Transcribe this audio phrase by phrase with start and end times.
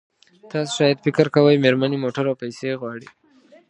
[0.51, 3.07] تاسو شاید فکر کوئ مېرمنې موټر او پیسې غواړي.